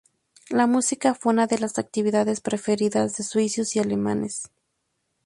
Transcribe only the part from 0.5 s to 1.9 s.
música fue una de las